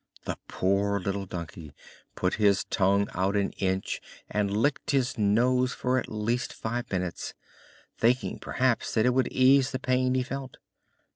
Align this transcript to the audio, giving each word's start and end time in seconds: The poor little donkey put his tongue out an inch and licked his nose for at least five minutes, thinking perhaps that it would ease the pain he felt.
The 0.25 0.39
poor 0.47 0.99
little 0.99 1.27
donkey 1.27 1.73
put 2.15 2.33
his 2.41 2.63
tongue 2.63 3.07
out 3.13 3.35
an 3.35 3.51
inch 3.59 4.01
and 4.31 4.49
licked 4.49 4.89
his 4.89 5.15
nose 5.15 5.73
for 5.73 5.99
at 5.99 6.09
least 6.09 6.53
five 6.53 6.91
minutes, 6.91 7.35
thinking 7.99 8.39
perhaps 8.39 8.95
that 8.95 9.05
it 9.05 9.13
would 9.13 9.27
ease 9.27 9.69
the 9.69 9.77
pain 9.77 10.15
he 10.15 10.23
felt. 10.23 10.57